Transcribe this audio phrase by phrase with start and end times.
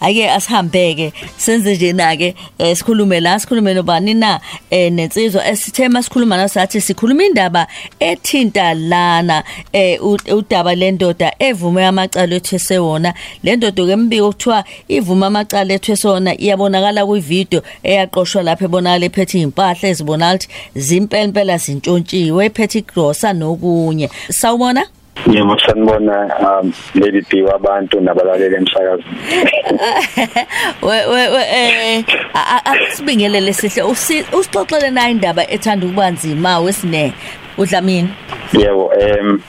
[0.00, 1.12] ake asihambeke.
[1.36, 5.46] Senze nje na ke eh, sikhulume la sikhulume nobani na eh, nensizwa.
[5.46, 7.66] Esithe masikhuluma nasathi sikhuluma indaba
[8.00, 9.98] ethinta lana eh,
[10.36, 17.06] udaba lendoda evume amacala ethwese wona lendoda ke mbiko kuthiwa ivume amacala ethwese wona iyabonakala
[17.06, 24.10] kwivideo eyaqoshwa lapha ebonakala ephethe impahla ezibonakala impela zintshontshiwe ephethe igrosa nokunye.
[24.30, 24.86] Sawubona?
[25.24, 26.28] Yebo sanibona
[26.60, 29.18] um lady D wabantu nabalaleli emsakazweni.
[30.82, 33.82] we we eh a- a- asibingelele sihle.
[33.82, 37.12] Usi- usixoxele na indaba ethanda ukuba nzima wesine
[37.58, 38.08] udlamini?
[38.52, 39.40] Yebo em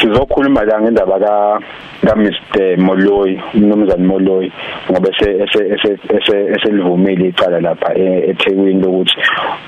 [0.00, 1.60] sizokhuluma la ngendaba ka
[2.06, 4.52] ka Mr Moloyi umnumzane Moloyi
[4.90, 9.16] ngoba ese ese ese ese eselivumile icala lapha e- eThekwini lokuthi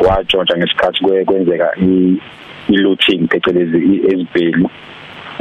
[0.01, 2.21] wajonta ngesikhathi kwe- kwenzeka i
[2.69, 4.71] looting phecelezi ezibhelu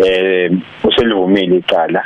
[0.06, 0.52] eh
[0.84, 2.04] uselivumile icala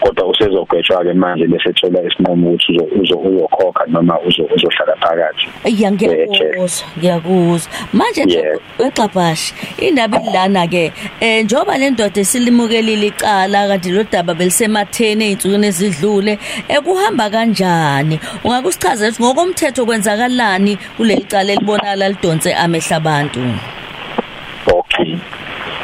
[0.00, 5.48] kodwa usezogwetshwa ke manje bese thola isinqumo ukuthi uzo- uzo uzokhokha noma uzo uzohlala phakathi.
[5.82, 7.72] Ya ngiyakuzwa ngiyakuzwa.
[7.92, 8.58] Manje Yeah.
[8.78, 15.66] wexabhashi indaba ilana ke eh njoba le ndoda esilimukelile icala kanti lo daba belisematheni einsukwini
[15.66, 16.38] ezidlule
[16.68, 18.20] ekuhamba kanjani?
[18.44, 23.40] Ungakusichazela ukuthi ngokomthetho kwenzakalani kuleli cala elibonakala lidonse amehla abantu?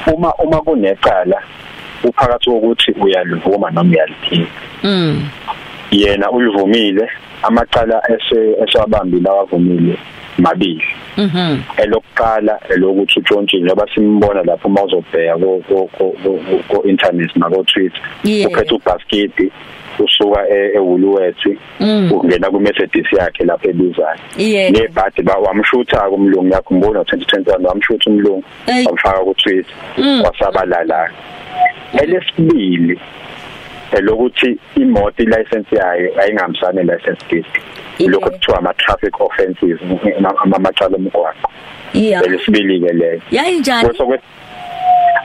[0.06, 1.42] Uma uma kunecala
[2.04, 4.46] uphakathi wokuthi uyalivuma noma uyaliphinga
[4.82, 5.28] mm.
[5.90, 7.10] Yena ulivumile
[7.42, 9.98] amacala ese esewabambile awavumile
[10.38, 10.84] mabili.
[11.16, 15.60] Mhm elokuqala elokuthi utshontshile njengoba simbona lapho uma uzobheka ko
[16.68, 18.00] ko- internet nako Twitter
[18.46, 19.52] uphethe ubasket
[19.98, 21.46] usuka e- eWoolworths
[21.80, 22.12] Mm.
[22.12, 24.18] ungena ku Mercedes yakhe lapha ebizayo
[24.70, 28.44] nebhadi ba wamshutha kumlungu yakhumbula 2021 wamshutha umlungu
[28.86, 30.22] wamfaka ku Twitter Mm.
[30.24, 31.10] wasabalala
[32.02, 32.98] elesibili
[33.92, 37.44] elokuthi imoto ilicense yayo ayingahambisani license
[37.98, 38.12] Yeah.
[38.12, 39.78] lokho kuthiwa ama traffic offenses
[40.42, 41.50] ama macala omgwaqo
[41.94, 43.88] yeah elesibili ke leyo yayinjani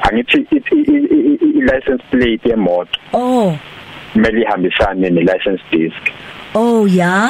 [0.01, 3.55] angithi i- i- i- i- i license plate yemoto oh.
[4.13, 6.11] kumele ihambisane ne license disc
[6.55, 7.29] oh ya?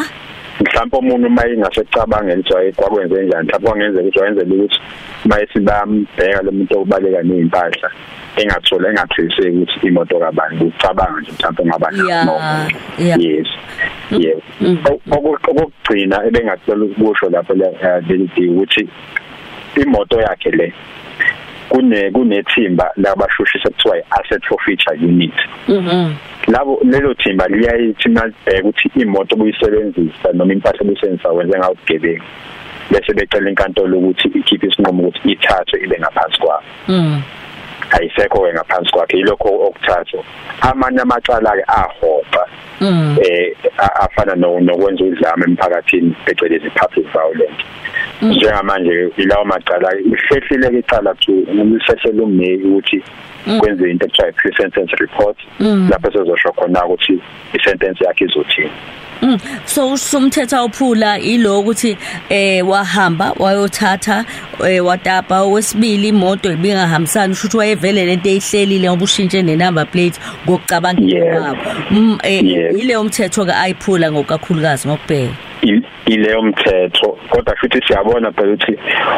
[0.60, 4.80] Mhlawumbe umuntu uma ingasecabanga ukuthi hayi kwakwenze njani mhlawumbe kwangenzeka ukuthi wayenzela ukuthi
[5.26, 7.90] uma esibambheka lo muntu obaleka nezimpahla
[8.38, 12.76] engathola engathiseki ukuthi imoto kabani ucabanga nje mhlawumbe ngaba Yeah, nomuntu.
[12.98, 13.20] yeah.
[13.22, 13.48] yes
[14.12, 18.90] yebo Oku- okugcina ebengacela ukusho lapho le lady ukuthi
[19.76, 20.74] imoto yakhe le
[21.72, 25.34] kune kunethimba labashushisa kuthiwa i-asset forfeiture unit.
[25.68, 26.14] Mhm
[26.48, 32.24] labo lelo thimba liyayithi malibheka ukuthi imoto kuyisebenzisa noma impahla kuyisebenzisa wenze ngawo ubugebengu.
[32.92, 37.22] Bese becela inkantolo ukuthi ikhiphe isinqumo ukuthi ithathwe ibe ngaphansi kwabo mhm
[37.92, 40.24] ayisekho ke ngaphansi kwakhe yilokho okuthathu
[40.62, 42.44] amanye amacala ke ahoxa
[42.82, 47.64] mhm eh afana no- nokwenza udlame emphakathini phecelezi public violence.
[48.22, 53.04] Njengamanje ilawo macala ihlehlile ke icala to umsesele umneki ukuthi
[53.60, 55.38] kwenze into ekuthiwa pre sentence report
[55.90, 57.22] lapho sezosho khona ukuthi
[57.54, 58.72] isentence yakhe izothini.
[59.22, 59.38] Mm.
[59.66, 61.98] so usumthetho awuphula ilo ukuthi
[62.30, 64.26] eh wahamba wayothatha
[64.68, 65.44] eh watapa.
[65.46, 71.42] Wesibili imoto ibingahambisani usho ukuthi wayevele lento eyihlelile ngoba ushintshe ne number plate ngokucabangela Yeah.
[71.42, 71.82] kwabo.
[71.92, 72.44] Mm, eh,
[72.80, 75.34] ile umthetho ke ayiphula ngokakhulukazi ngokubheka.
[76.06, 78.78] Ileyo mthetho kodwa futhi siyabona phela ukuthi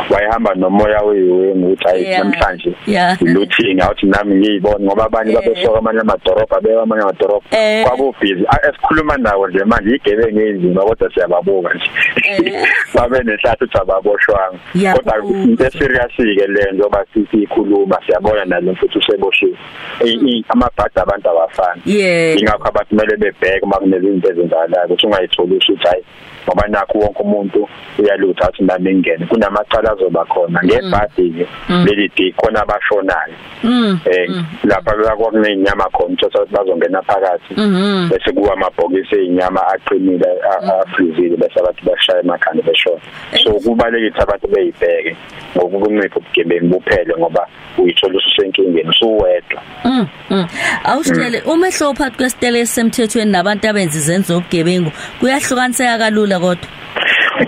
[0.09, 2.23] wayehamba nomoya wewe ukuthi ayi Yeah.
[2.23, 3.21] namhlanje Yeah.
[3.21, 5.43] looting awuthi nami ngiyibona ngoba abanye Yeah.
[5.45, 7.85] babesoka amanye amadorobha beka amanye amadorobha Eh.
[7.85, 11.89] kwakubhizi esikhuluma nawo nje manje igebengu ezima kodwa siyababuka nje
[12.23, 12.67] Eh.
[12.95, 14.95] babe nehlathi ukuthi ababoshwanga Yeah.
[14.95, 19.57] kodwa into serious ke le njengoba siyikhuluma siyabona nalo futhi useboshiwe
[20.05, 25.55] I- i- amabhadi abantu awafani yeah ingakho abantu kumele bebheke uma kunezinto ezenzakalayo ukuthi ungayitholi
[25.55, 26.03] ukuthi hayi
[26.47, 30.59] ngoba nakho wonke umuntu uyalutha athi nami ngingene kunamacala azoba khona.
[30.63, 31.45] Ngebhadi ke
[31.85, 33.35] leli di khona abashonayo.
[33.63, 33.99] Mm.
[34.05, 34.27] Eh
[34.63, 37.53] lapha kwakunenyama khona ukuthi bazongena phakathi.
[37.57, 43.01] Mhm bese kuwa amabhokisi ezinyama aqinile a- afrizile bese abantu bashaya emakhanda beshona
[43.43, 45.15] so kubalekile ukuthi abantu beyibheke
[45.57, 47.47] ngokukuncipha ubugebengu buphele ngoba
[47.77, 49.61] uyithola ususenkingeni usuwedwa.
[49.85, 50.07] Mm.
[50.29, 50.47] mm.
[50.83, 56.32] Awusitshele umehlo phakathi kwesitele esemthethweni nabantu abenza izenzo zobugebengu kuyahlukaniseka kalula.
[56.39, 56.67] Kodwa.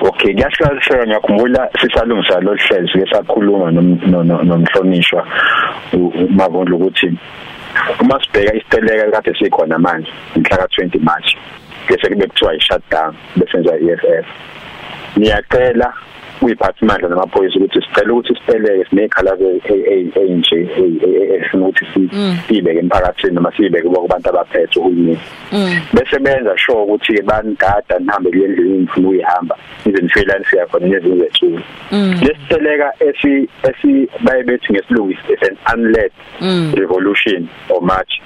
[0.01, 2.87] Okay kuyashikashika ngiyakhumbula sisalungisa lo hlelo
[4.23, 5.27] no- nomhlonishwa
[5.93, 7.17] u- uMavondla ukuthi
[7.99, 11.37] uma sibheka isiteleka kade sikhona manje mhla ka20 March
[11.87, 14.25] bese kube kuthiwa i shutdown bese nje iFF
[15.17, 15.93] niyacela
[16.45, 19.45] kuyiphathimandla namaphoyisa ukuthi sicela ukuthi sipeleke sinezikhalazo
[20.21, 20.57] eyinje
[21.35, 21.85] esifuna ukuthi
[22.47, 25.19] sibeke emphakathini noma sibeke kubantu abaphethe uhulumeni.
[25.93, 29.55] Bese benza sure ukuthi ke banigada nihambe kule ndlela enifuna uyihamba
[29.85, 31.59] ize nifike la nifika khona nezinye zethulu
[32.21, 36.11] lesiteleka esi esi baye bethi ngesilungu is an unled
[36.77, 38.21] revolution or march.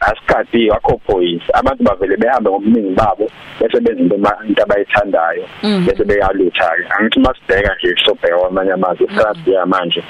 [0.00, 4.16] Asikadi akho point abantu bavele behambe ngobuningi babo bese benza into
[4.48, 5.44] into abayithandayo
[5.86, 10.02] bese beyalutha ke angithi masibheka nje sobheka kwamanye amazwe isikhathi yamanje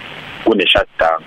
[0.45, 1.21] kune shutdown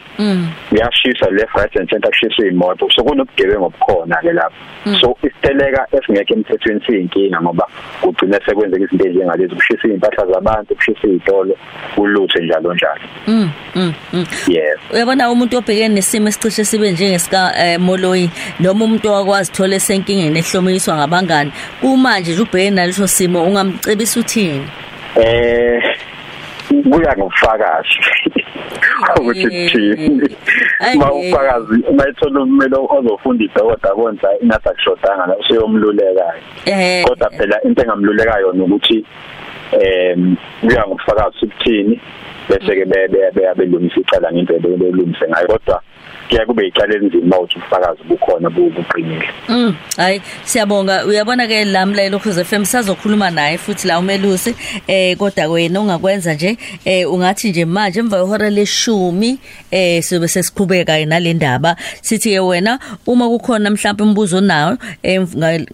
[0.69, 4.55] kuyashisa left right and center kushisa imoto so kunobugebengu obukhona ke lapho
[5.01, 7.67] so isiteleka esingekho emthethweni siyinkinga ngoba
[8.01, 11.55] kugcina sekwenzeka izinto ezinjengalezi kushisa impahla zabantu kushisa izitolo
[11.95, 13.01] kuluthe njalo njalo.
[13.27, 13.49] Mm
[14.47, 14.77] yes.
[14.93, 18.29] Uyabona umuntu obhekene nesimo esicishe sibe njengesika Moloyi
[18.59, 21.51] noma umuntu wakwazi thola esenkingeni ehlomiswa ngabangani.
[21.81, 24.67] Kumanje nje ubhekene naleso simo ungamcebisa uthini?
[25.17, 25.83] Eh
[26.91, 27.99] kuya ngobufakazi
[29.17, 30.29] ukuthi kuthini
[30.95, 36.41] uma ufakazi uma ethola umelo ozofunda idokota konza ingathi akushodanga la useyomlulekayo
[37.05, 39.05] kodwa phela into engamluleka yona ukuthi
[39.71, 42.01] em kuya ngobufakazi ukuthini
[42.49, 45.47] bese ke bebe belungisa icala ngendlela belungise ngayo.
[45.47, 45.81] Kodwa
[46.29, 49.29] kuya kube icala elinzima ukuthi ufakazi bukhona buqinile.
[49.49, 51.05] Mm hayi siyabonga.
[51.05, 54.55] Uyabona ke lamlelo Khoze FM sazokhuluma naye futhi la umelusi
[54.87, 59.39] eh kodwa wena ungakwenza nje eh ungathi nje manje emva kwehora leshumi
[59.71, 61.75] eh sibe sesiqhubeka nale ndaba.
[62.01, 64.77] Sithi ke wena uma kukhona mhlawumbe umbuzo nawo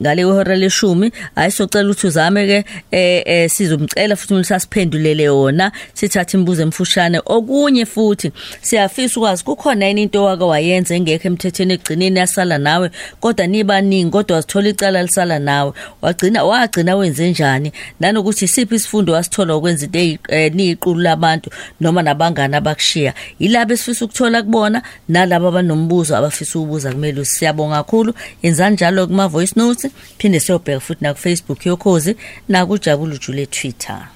[0.01, 5.71] ngale kwehora leshumi ayisocela ukuthi uzame ke eh sizomcela futhi ulisasiphendulele yona.
[5.93, 7.21] Sithatha imibuzo emfushane.
[7.25, 13.47] Okunye futhi siyafisa ukwazi kukhona yini into wake wayenza engekho emthethweni egcineni yasala nawe kodwa
[13.47, 15.73] nibaningi kodwa wasithola icala lisala nawe.
[16.01, 17.71] Wagcina wagcina wenze njani?
[17.99, 21.49] Nanokuthi isiphi isifundo wasithola ukwenza into niyiqulu labantu
[21.81, 23.13] noma nabangani abakushiya?
[23.39, 28.13] Yilabo esifisa ukuthola kubona nalabo abanombuzo abafisa ukubuza kumele siyabonga kakhulu.
[28.43, 29.91] Yenzani njalo kuma voice notes?
[30.17, 32.15] Phinde siyobheka futhi na ku Facebook yokhozi
[32.49, 34.07] na ku Jabulu Jule Twitter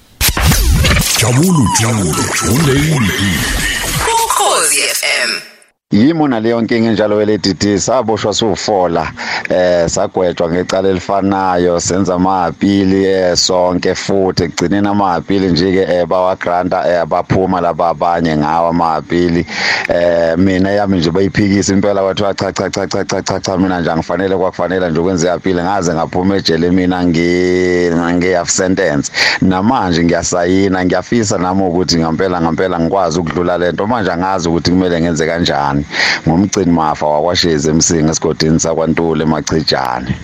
[1.20, 3.14] Jabulu Jule Jule
[4.24, 5.57] Ukhozi FM
[5.92, 9.12] yimo naleyo nkinga enjalo weledidi saboshwa siwufola
[9.48, 14.42] eh sagwetshwa ngecala elifanayo senza amahapili eh sonke futhi.
[14.44, 19.46] Egcineni amahapili nje ke eh bawagranta eh baphuma laba abanye ngawa amahapili
[19.88, 23.80] eh mina yami nje bayiphikisa impela kwathi cha cha cha cha cha cha cha mina
[23.80, 29.12] nje angifanele kwakufanele nje ukwenza ihapili ngaze ngaphuma ejele mina ngi ngi half sentence.
[29.40, 35.26] Namanje ngiyasayina ngiyafisa nami ukuthi ngempela ngempela ngikwazi ukudlula lento manje angazi ukuthi kumele ngenze
[35.26, 35.77] kanjani.
[36.26, 40.14] Ngumgcini mafa wakwashezi emsinga esigodini sakwantule emacijane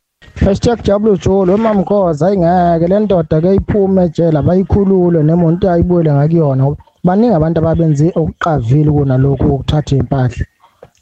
[0.45, 6.63] Hashtag Jabulu Jolo emamkhoza ayingeke le ndoda ke iphume ejele bayikhulule nemonto ayibuyele ngakuyona.
[7.07, 10.45] Baningi abantu ababenze okuqavile kunalokho ukuthatha impahla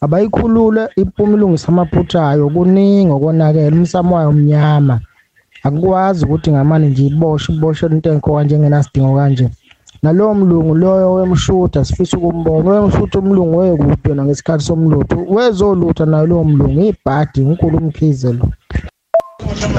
[0.04, 4.96] abayikhulule iphume ilungisa amaphutha ayo kuningi okonakela umsamo wayo omnyama
[5.66, 9.46] akukwazi ukuthi ngamani nje iboshe iboshe into enko kanje engenasidingo kanje.
[10.02, 12.70] Nalowo mlungu loyo wemshutha sifisa ukumbona.
[12.70, 15.16] Wemshutha umlungu wekuphi yona ngesikhathi somlutho?
[15.28, 18.48] Wezolutha nayo lowo mlungu ibhadi unkulu umkhize lo.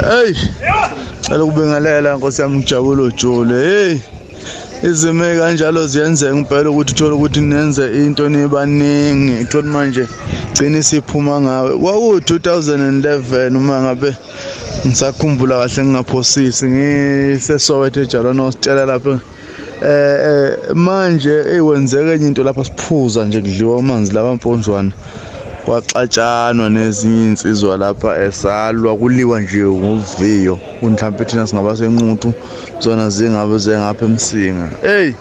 [0.09, 0.33] Hey
[1.21, 3.97] cela ukubingelela nkosi yami ngijabule ujule hey
[4.83, 10.07] izimo kanjalo ziyenzeka impela ukuthi uthola ukuthi nenze into nibaningi uthola manje
[10.53, 11.77] gcina isiphuma ngawe.
[11.77, 14.15] Kwaku 2011 uma ngabe
[14.87, 19.19] ngisakhumbula kahle ngingaphosisi ngisesowethe ejalo nositshela lapha
[19.83, 24.91] eh manje ekwenzeka enye into lapha siphuza nje kudliwa amanzi laba mponjwana
[25.65, 30.59] kwaxatshanwa nezinye insizwa lapha esalwa kuliwa nje ngoviyo.
[30.81, 32.33] Mhlawumbe thina singaba senquthu
[32.79, 34.69] zona zingabe zengapha emsinga.
[34.81, 35.13] Hey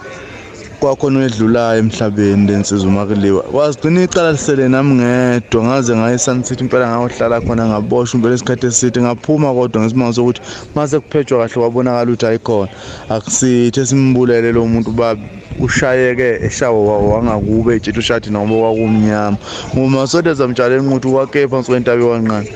[0.83, 6.87] kwakhona edlulayo emhlabeni lensizwa makuliwa wazigcina icala lisele nami ngedwa ngaze ngaye Sun City impela
[6.87, 10.41] ngayohlala khona ngaboshwa impela isikhathi eside ngaphuma kodwa ngesimanga sokuthi
[10.75, 12.71] mase kuphethwa kahle kwabonakala ukuthi ayikhona
[13.09, 15.21] akusithi esimbulele lo muntu baba
[15.65, 19.37] ushayeke eshawa wangakube etshithi ushadi noma kwakumnyama.
[19.75, 22.49] Ngoma sode zamtshala enquthu wakhe phansi kwentabi wanqane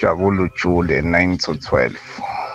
[0.00, 1.90] Jabulu Jule 9 to 12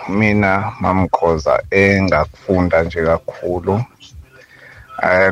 [0.08, 3.74] mina mamkhoza engakufunda nje kakhulu.
[3.74, 3.97] eh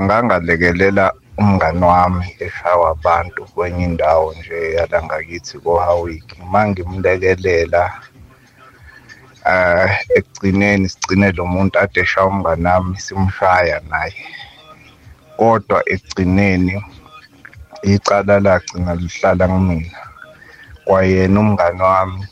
[0.00, 7.82] ngangalekelela umngani wami eshawa abantu kwenye indawo nje yala ngakithi koHawiki mangimlekelela
[9.46, 14.24] eh ekugcineni sigcine lo muntu ade eshaya umngani wami simshaya naye.
[15.38, 16.74] Kodwa ekugcineni
[17.82, 20.00] icala lagcina lihlala kumina.
[20.84, 22.22] Kwayena umngani wami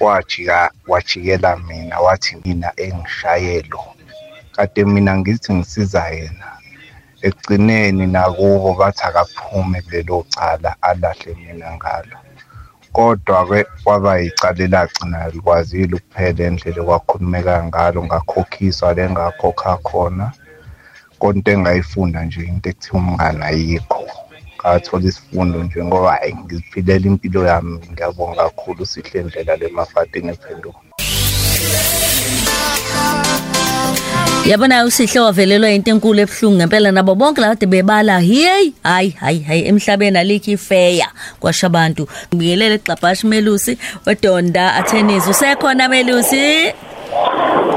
[0.00, 3.80] wajika wajikela mina wathi mina engishayelo.
[4.56, 6.48] Kade mina ngithi ngisiza yena.
[7.26, 12.16] Ekugcineni nakubo bathi akaphume kulelo cala alahle mina ngalo.
[12.92, 20.26] Kodwa-ke kwaba yicala elagcina likwazile ukuphela endlela ekwakhulumeka ngalo ngakhokhiswa le ngakhokha khona.
[21.20, 24.04] Konto engayifunda nje into ekuthiwa umngane ayikho.
[24.58, 30.80] Ngathola isifundo nje ngoba hayi ngiziphilela impilo yami ngiyabonga kakhulu sihle ndlela le mafatini ephenduka.
[34.46, 39.40] Yabona usihle wavelelwa into enkulu ebuhlungu ngempela nabo bonke la kade bebala hey hayi hayi
[39.40, 41.08] hayi emhlabeni alikho ifeya
[41.40, 42.08] kwasha abantu.
[42.34, 46.74] Ngibingelele Xabhashi Melusi wedonda attorneys usekhona Melusi?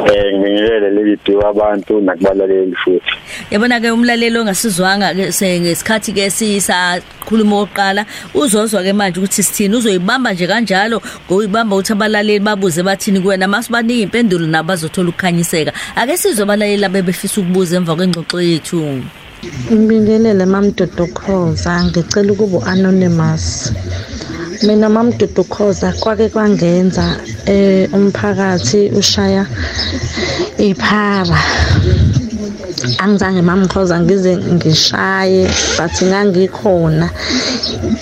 [0.06, 1.18] Eh ngibingelele leli
[1.50, 3.14] abantu nakubalaleli futhi.
[3.52, 10.34] Yabona ke umlaleli ongasizwanga ke ngesikhathi ke sisakhuluma oqala uzozwa ke manje ukuthi sithini uzoyibamba
[10.34, 13.48] nje kanjalo ngoyibamba uthi abalaleli babuze bathini kuwena.
[13.48, 15.74] Masibanika impendulo nabo bazothola ukukhanyiseka.
[15.96, 19.04] Ake sizwe abalaleli abebefisa ukubuza emva kwengxoxo yethu.
[19.72, 21.84] Ngibingelele mamdodo Khoza.
[21.84, 23.74] Ngicela ukuba anonymous
[24.64, 27.06] mina mamdudu khoza kwake kwangenza
[27.46, 29.46] eh umphakathi ushaya
[30.58, 31.40] iphara.
[33.04, 35.44] Angizange mamkhoza ngize ngishaye
[35.78, 37.10] but ngangikhona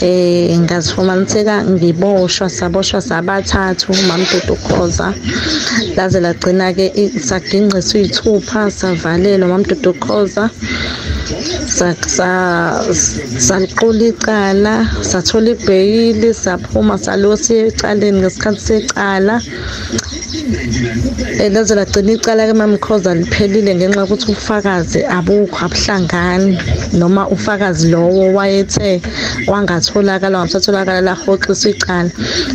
[0.01, 5.13] eh ngazifumaniseka ngiboshwa saboshwa sabathathu mamdudu khoza
[5.95, 6.85] laze lagcina ke
[7.27, 9.93] saginqiswa iy'thupha savalelwa mamdudu
[11.33, 12.29] khoza
[13.47, 14.73] saliqula icala
[15.09, 19.35] sathola ibheyili saphuma salo siye ecaleni ngesikhathi secala.
[21.53, 26.57] Laze lagcina icala ke mamkhoza liphelile ngenxa yokuthi ubufakazi abukho abuhlangani.
[26.93, 29.01] Noma ufakazi lowo wayethe
[29.47, 32.11] wangatholakala wangasatholakala lahoxisa icala.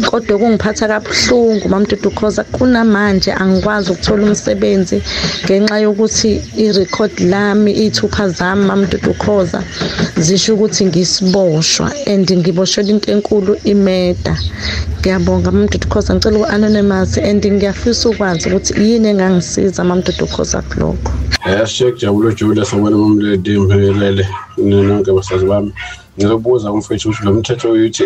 [0.06, 5.02] Kodwa kungiphatha kabuhlungu mamdudu khoza kunamanje angikwazi ukuthola umsebenzi
[5.44, 9.62] ngenxa yokuthi irekhodi lami iy'thupha zami mamdudu khoza
[10.16, 14.36] zisho ukuthi ngisiboshwa and ngiboshelwa into enkulu imeda
[15.00, 17.44] ngiyabonga mamdudu khoza ngicela uku-anonymous and
[17.78, 21.12] ngiyafisa ukwazi ukuthi yini engangisiza mamdudu khoza kulokho.
[21.46, 24.24] Yashiye kujabulo jule sobona mamledi ngiphelele
[24.58, 25.72] nonke basazi bami.
[26.18, 28.04] Ngizobuza umfethu ukuthi lo mthetho uyithi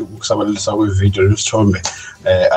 [0.00, 1.80] ukusabalalisa kwevidiyo nesithombe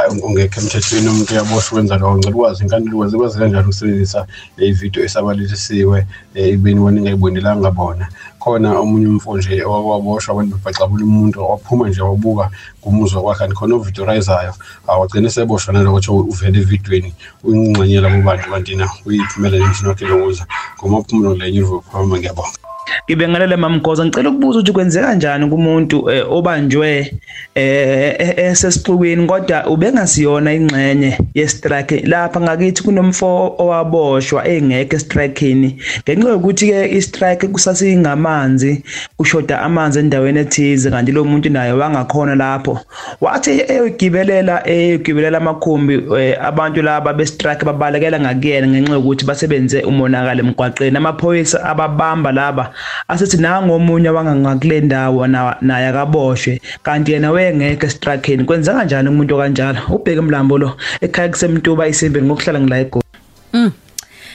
[0.09, 2.17] um ungekho emthethweni umuntu uyaboshwa ukwenza lokho.
[2.17, 5.97] Ngicela ukwazi inkantolo ukwazi kwazi kanjani ukusebenzisa ividiyo esabalalisiwe
[6.35, 8.07] ekubeni wena ingayibonelanga bona.
[8.39, 12.49] Khona omunye umfo nje owaboshwa abantu bebhacabula umuntu waphuma nje wabuka
[12.81, 14.53] kumuzwa kwakhe and khona ovidiyorayizayo
[14.87, 17.13] awagcine seboshwa nalokuthi uvele evidweni
[17.43, 20.43] uyingxanyela kubantu kanti na uyiphumelele emshini wakhe lokuza.
[20.77, 22.70] Ngomaphumulo lenye uvuphama ngiyabonga.
[23.07, 27.13] Ngibingelele mamgoza ngicela ukubuza ukuthi kwenzeka kanjani kumuntu obanjwe
[27.55, 32.03] eh esesixukwini kodwa ubengasiyona ingxenye yestrike.
[32.05, 38.83] Lapha ngakithi kunomfo owaboshwa engekho estrikeni ngenxa yokuthi ke istrike kusasingamanzi
[39.17, 42.79] kushoda amanzi endaweni ethize kanti lo muntu naye wangakhona lapho.
[43.21, 45.95] Wathi eyogibelela eyogibelela amakhumbi
[46.41, 50.97] abantu laba bestrike babalekela ngakuyena ngenxa yokuthi basebenze umonakalo emgwaqeni.
[50.97, 52.73] Amaphoyisa ababamba laba
[53.07, 55.27] asithi nangomunye wangangakule ndawo
[55.61, 60.77] naye akaboshwe kanti yena wengekho estrakeni kwenza kanjani umuntu kanjalo ubheke emlambo lo.
[61.01, 63.05] Ekhaya kusemntuba isimbi ngokuhlala ngila egoli.
[63.53, 63.71] Mm.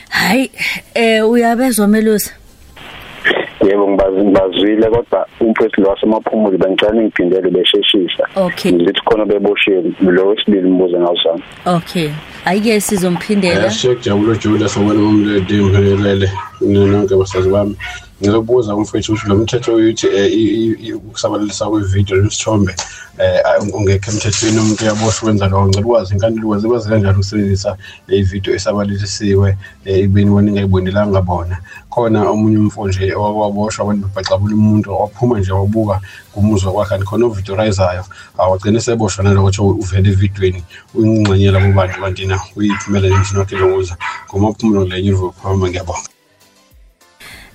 [0.08, 0.50] Hayi
[0.94, 2.32] eh uyabezwa melusi?
[3.66, 8.24] Yebo ngibazwile kodwa umfethu lo wasemaphumulo bengicela ngiphindele besheshisa.
[8.36, 8.72] Okay.
[8.72, 12.10] Ngithi khona beboshiwe lo wesibili mbuzo ngawusana okay.
[12.44, 17.76] Ayike sizomphindela yashiye kujabulo jule sobona mamledi ngiphelele nonke basazi bami
[18.22, 20.06] ngizobuza umfethu ukuthi lo mthetho uyithi
[20.94, 22.74] ukusabalalisa kwevidiyo nesithombe
[23.60, 25.66] um ungekho emthethweni umuntu uyaboshwa ukwenza lokho.
[25.66, 27.76] Ngicela ukwazi inkantolo ukwazi kwazi kanjani ukusebenzisa
[28.08, 31.56] ividiyo esabalalisiwe ekubeni wena ingayibonelanga bona.
[31.90, 36.00] Khona omunye umfo nje owaboshwa abantu bebhacabula umuntu waphuma nje wabuka
[36.32, 38.04] kumuzwa kwakhe and khona ovidiyorayizayo
[38.38, 40.60] awagcine seboshwa nalokuthi uvele evidweni
[40.94, 43.96] uyingxanyela kubantu kanti na uyiphumelela emshini wakhe lokuza.
[44.28, 46.15] Ngomaphumulo lenye uvuphama ngiyabonga.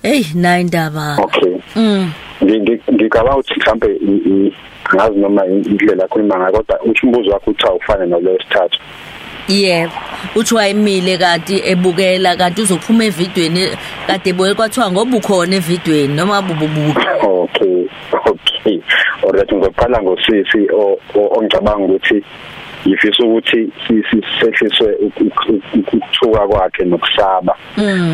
[0.02, 1.18] Hey nayi indaba.
[1.20, 1.62] Okay.
[1.76, 2.12] Mm.
[2.42, 4.00] Ngicabanga ukuthi mhlambe
[4.96, 8.80] ngazi noma indlela akhuluma ngayo kodwa uthi umbuzo wakho uthi awufane nalo sithathu.
[9.48, 9.92] Yebo.
[10.36, 13.68] Uthi wayimile kanti ebukela kanti uzophuma evidweni
[14.08, 17.06] kade ebukela kwathiwa ngoba ukhona evidweni noma bububuka.
[17.24, 17.88] Okay.
[18.26, 18.82] Okay.
[19.24, 20.68] Alright ngoqala ngosisi
[21.14, 22.24] ongicabanga ukuthi
[22.86, 24.96] yifisa ukuthi sisehliswe
[25.76, 27.56] ukuthuka kwakhe nokusaba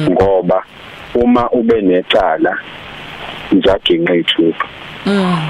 [0.09, 0.63] ngoba
[1.23, 2.57] uma ube necala
[3.51, 4.67] uzaginqa ithupha
[5.05, 5.47] mm.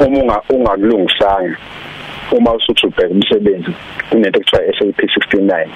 [0.00, 1.56] Uma ungakulungisanga
[2.32, 3.72] uma usuthi ubheka umsebenzi
[4.10, 5.68] kunento ekuthiwa SAP 69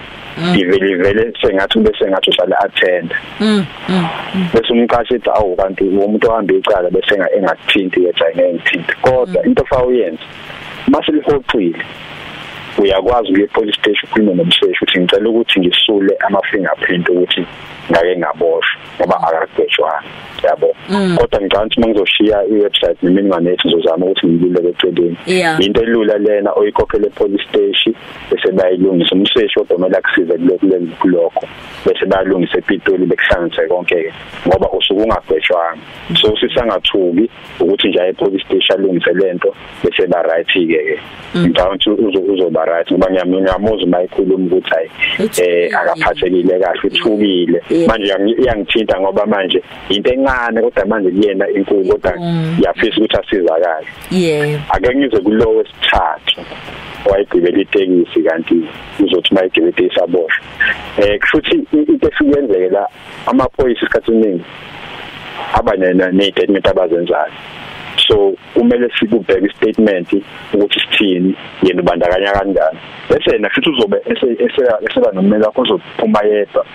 [0.61, 3.15] ivele ivele sengathi bese ngathi usala attend.
[3.41, 3.67] Mm.
[3.89, 4.49] mm, mm.
[4.55, 9.65] bese umqashi ethi awu kanti umuntu ohamba icala bese enga- engathinti yethu ayingengithinti kodwa into
[9.65, 10.23] fa uyenza
[10.89, 11.85] mase lihoxile
[12.79, 17.47] uyakwazi ukuya police station ukhulume nomseshi ukuthi ngicela ukuthi ngisule ama fingerprint ukuthi
[17.91, 20.03] ngake ngaboshwa ngoba akagejwanga
[20.45, 20.77] yabo?
[20.89, 21.17] Mm.
[21.19, 25.17] kodwa ngicabanga ukuthi mangizoshiya iwebsite nemininingwane yethu ngizozama ukuthi ngilule eceleni.
[25.27, 25.61] Yeah.
[25.61, 27.95] into elula lena oyikhokhele police station
[28.31, 31.47] bese bayilungisa umseshi odomela kusiza kulokhu kulokho
[31.87, 34.13] bese bayalungisa epitoli bekuhlanganise konke
[34.47, 35.83] ngoba usuke ungagwetshwanga.
[36.21, 37.31] So sisangathuki
[37.61, 39.55] ukuthi nje aye police station alungise lento
[39.85, 40.99] bese ba right ke ke
[41.39, 44.91] ngicabanga ukuthi uzo uzoba right ngoba ngiyamuzwa mayikhuluma ukuthi hayi
[45.43, 47.89] eh akaphathekile kahle uthukile Yeah.
[47.89, 52.57] manje yangi- iyangithinta ngoba manje into encane kodwa manje kuyena inkulu kodwa Mm.
[52.65, 56.41] yafisa ukuthi asizakale yebo ake ngize kulo wesithathu
[57.11, 58.55] wayigibela itekisi kanti
[59.05, 60.45] uzothi mayigibela itekisi aboshwe
[60.99, 62.89] eh kushuthi i- into esiyenzeke la
[63.27, 64.45] amaphoyisa isikhathi esiningi
[65.55, 67.33] aba ne-statement abazenzayo
[68.09, 70.09] so kumele sikubheke istatement
[70.55, 72.79] ukuthi sithini yena ubandakanya kanjani.
[73.11, 76.67] Bese yena futhi uzobe ese- ese- eseba nomela wakho uzophuma yedwa.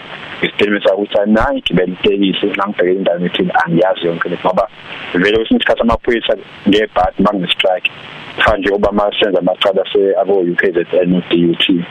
[0.42, 4.68] Istatement sakho ukuthi hayi nangi ngigibela itekisi nangibheke indawo ethini angiyazi yonke le ngoba
[5.14, 6.34] vele kwesinye isikhathi amaphoyisa
[6.70, 7.92] ngebhadi bangistrike
[8.36, 11.84] kufana nje obama senza amacala ase abo UKZN DUT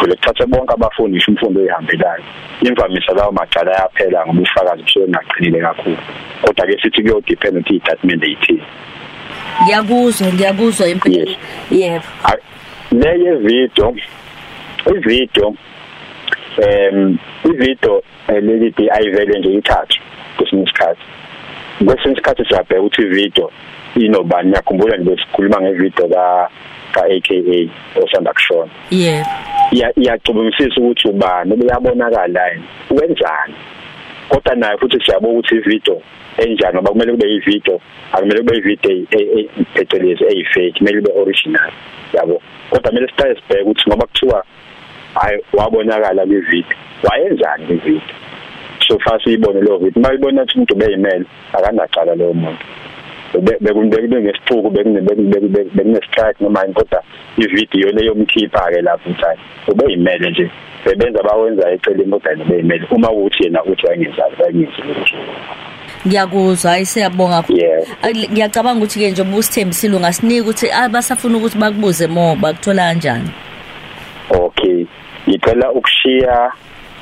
[0.00, 2.24] vele kuthatha bonke abafundi isho umfundo oyihambelayo
[2.62, 5.98] imvamisa lawo macala ayaphela ngoba ufakazi busuke ngaqinile kakhulu.
[6.42, 8.62] Kodwa ke sithi kuyodepend ukuthi istatement eyithini.
[9.62, 11.34] Ngiyakuzwa ngiyakuzwa impela.
[11.70, 12.04] Yebo.
[12.92, 13.94] Leye video
[14.86, 15.54] ivideo
[16.62, 20.00] em ivideo eh, lelithi ayivele nje ithathu
[20.36, 21.02] kwesinye isikhathi.
[21.84, 23.50] Kwesinye isikhathi siyabheka ukuthi ivideo
[23.96, 24.48] inobani.
[24.48, 26.50] Ngiyakhumbula nje besikhuluma ngevideo ka
[26.92, 27.70] ka AKA
[28.02, 28.70] osanda kushona
[29.72, 32.64] iya- iyacubungisisa ukuthi ubani ubeyabonakala yini?
[32.90, 33.54] Wenzani?
[34.28, 36.02] Kodwa naye futhi siyabona ukuthi ivideo
[36.38, 37.80] enjani ngoba kumele kube ivideo
[38.12, 39.06] akumele kube ivideo
[39.74, 41.70] phecelezi eyifake kumele kube original
[42.12, 42.42] yabo?
[42.70, 44.44] Kodwa kumele siqale sibheke ukuthi ngoba kuthiwa
[45.14, 46.76] hayi wabonakala kwivideo
[47.10, 48.16] wayenzani kwivideo
[48.88, 52.64] so fast uyibone leyo video mayibona ukuthi umuntu beyimele akanacala leyo muntu.
[53.60, 57.02] Bekunibeke ngesiphuku bekunestrike noma yini kodwa
[57.36, 60.50] ividiyo leyo mkhipha ke lapho ukuthi ubeyimele nje.
[60.84, 65.16] Bebenza bawenza eceleni kodwa yena beyimele uma ukuthi yena uthi ayengenzali bayengenzi lutho
[66.06, 67.44] ngiyakuzwa hayi siyabonga
[68.32, 73.30] ngiyacabanga ukuthi ke nje ubusithembisile ungasinika ukuthi abasafuna ukuthi bakubuze more bakuthola kanjani?
[74.30, 74.86] Okay.
[75.28, 76.52] Ngicela ukushiya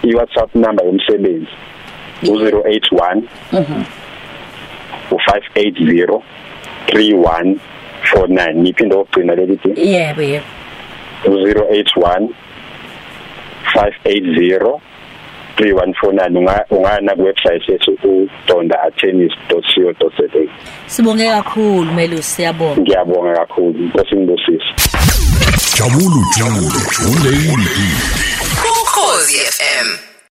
[0.02, 1.46] i-WhatsApp number yomsebenzi
[2.22, 3.84] u081 Mhm.
[5.10, 6.20] U580
[6.86, 9.70] 3149 ngiphinde ukugcina leli thi?
[9.92, 10.44] Yebo yebo.
[11.24, 12.28] u081
[13.74, 14.80] 580
[15.56, 20.24] 3149 unga ungaya na website yethu udondaattennis.co.za
[20.86, 22.80] sibonge kakhulu melusi siyabonga.
[22.80, 24.64] Ngiyabonga kakhulu inkosi ngibusise
[25.78, 27.30] Jabulu Jabulu Jule
[28.82, 30.09] Ukhozi FM